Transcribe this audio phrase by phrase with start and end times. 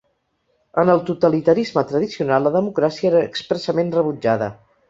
[0.83, 4.53] En el totalitarisme tradicional la democràcia era expressament rebutjada.